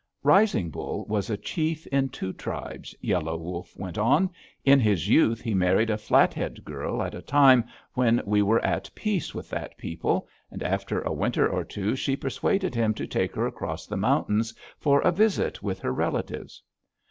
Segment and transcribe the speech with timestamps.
[0.23, 4.31] "Rising Bull was a chief in two tribes," Yellow Wolf went on.
[4.65, 8.89] "In his youth he married a Flathead girl, at a time when we were at
[8.95, 13.35] peace with that people, and after a winter or two she persuaded him to take
[13.35, 16.63] her across the mountains for a visit with her relatives.